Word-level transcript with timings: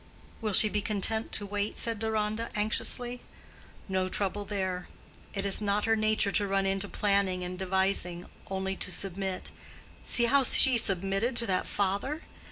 "Will 0.41 0.53
she 0.53 0.67
be 0.67 0.81
content 0.81 1.31
to 1.33 1.45
wait?" 1.45 1.77
said 1.77 1.99
Deronda, 1.99 2.49
anxiously. 2.55 3.21
"No 3.87 4.09
trouble 4.09 4.45
there. 4.45 4.87
It 5.35 5.45
is 5.45 5.61
not 5.61 5.85
her 5.85 5.95
nature 5.95 6.31
to 6.31 6.47
run 6.47 6.65
into 6.65 6.89
planning 6.89 7.43
and 7.43 7.59
devising: 7.59 8.25
only 8.49 8.75
to 8.77 8.91
submit. 8.91 9.51
See 10.03 10.25
how 10.25 10.41
she 10.41 10.75
submitted 10.75 11.35
to 11.35 11.45
that 11.45 11.67
father! 11.67 12.21